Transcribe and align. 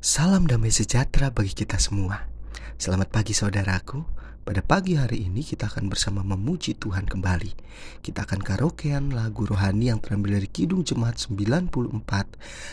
Salam 0.00 0.48
damai 0.48 0.72
sejahtera 0.72 1.28
bagi 1.28 1.52
kita 1.52 1.76
semua. 1.76 2.24
Selamat 2.80 3.12
pagi 3.12 3.36
saudaraku. 3.36 4.00
Pada 4.48 4.64
pagi 4.64 4.96
hari 4.96 5.28
ini 5.28 5.44
kita 5.44 5.68
akan 5.68 5.92
bersama 5.92 6.24
memuji 6.24 6.72
Tuhan 6.72 7.04
kembali. 7.04 7.52
Kita 8.00 8.24
akan 8.24 8.40
karaokean 8.40 9.12
lagu 9.12 9.44
rohani 9.44 9.92
yang 9.92 10.00
terambil 10.00 10.40
dari 10.40 10.48
Kidung 10.48 10.88
Jemaat 10.88 11.20
94, 11.20 12.00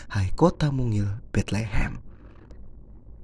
Hai 0.08 0.32
Kota 0.32 0.72
Mungil, 0.72 1.20
Bethlehem. 1.28 2.00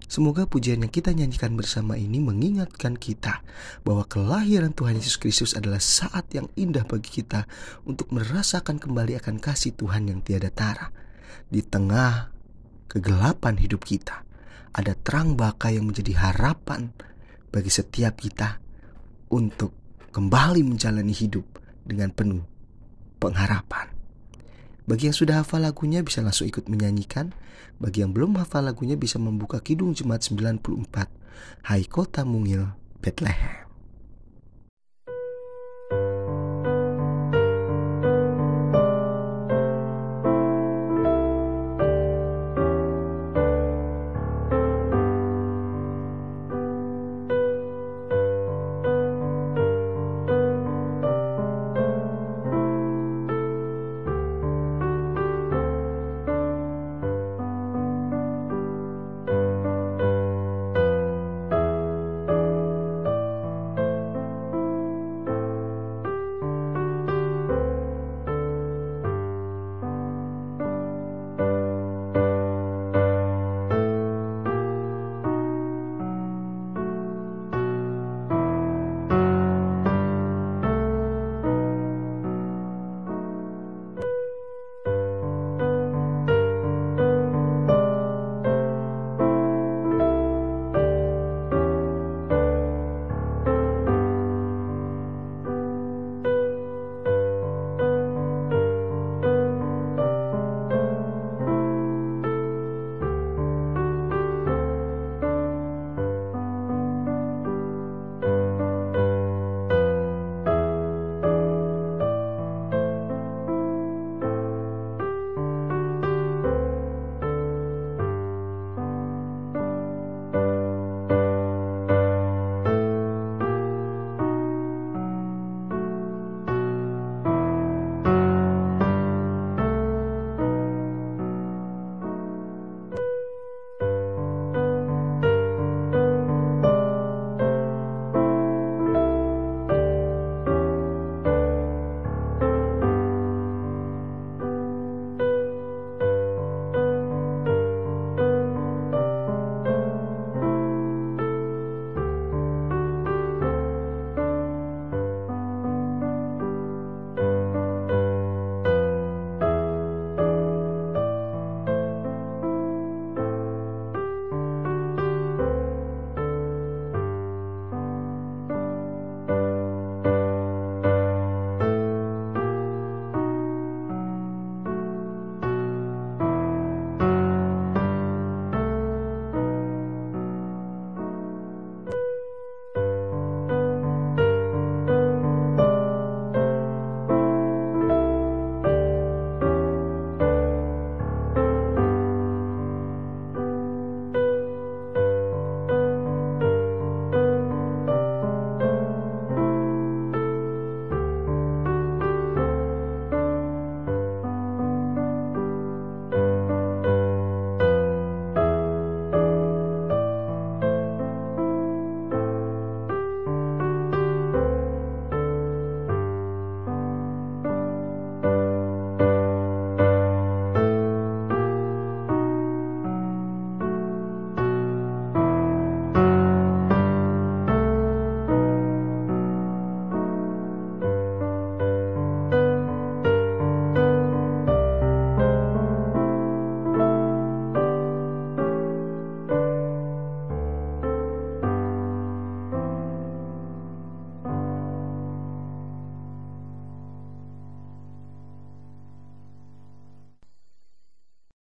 Semoga 0.05 0.45
pujian 0.45 0.85
yang 0.85 0.93
kita 0.93 1.17
nyanyikan 1.17 1.57
bersama 1.57 1.97
ini 1.97 2.21
mengingatkan 2.21 3.01
kita 3.01 3.41
bahwa 3.89 4.05
kelahiran 4.05 4.77
Tuhan 4.77 5.01
Yesus 5.01 5.17
Kristus 5.17 5.57
adalah 5.57 5.81
saat 5.81 6.29
yang 6.37 6.53
indah 6.61 6.85
bagi 6.85 7.25
kita 7.25 7.49
untuk 7.89 8.13
merasakan 8.13 8.77
kembali 8.77 9.17
akan 9.17 9.41
kasih 9.41 9.73
Tuhan 9.73 10.13
yang 10.13 10.21
tiada 10.21 10.53
tara. 10.53 10.93
Di 11.49 11.65
tengah 11.65 12.34
kegelapan 12.91 13.59
hidup 13.59 13.85
kita, 13.85 14.25
ada 14.75 14.93
terang 14.99 15.39
baka 15.39 15.71
yang 15.71 15.87
menjadi 15.87 16.19
harapan 16.19 16.91
bagi 17.55 17.71
setiap 17.71 18.19
kita 18.19 18.59
untuk 19.31 19.75
kembali 20.11 20.63
menjalani 20.67 21.15
hidup 21.15 21.47
dengan 21.87 22.11
penuh 22.11 22.43
pengharapan. 23.23 23.95
Bagi 24.85 25.09
yang 25.09 25.17
sudah 25.17 25.41
hafal 25.41 25.65
lagunya 25.65 26.05
bisa 26.05 26.21
langsung 26.21 26.45
ikut 26.45 26.69
menyanyikan. 26.69 27.33
Bagi 27.81 28.05
yang 28.05 28.13
belum 28.13 28.37
hafal 28.37 28.69
lagunya 28.69 29.01
bisa 29.01 29.17
membuka 29.17 29.59
Kidung 29.65 29.97
Jemaat 29.97 30.29
94 30.29 31.09
Hai 31.65 31.89
Kota 31.89 32.23
Mungil 32.29 32.69
Bethlehem. 33.01 33.64